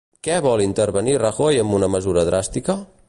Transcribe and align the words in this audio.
Què 0.27 0.37
vol 0.45 0.63
intervenir 0.63 1.13
Rajoy 1.23 1.61
amb 1.65 1.77
una 1.81 1.91
mesura 1.97 2.25
dràstica? 2.31 2.79